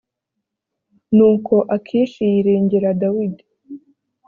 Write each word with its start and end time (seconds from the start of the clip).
nuko 1.15 1.55
akishi 1.75 2.21
yiringira 2.31 2.89
dawidi. 3.01 3.43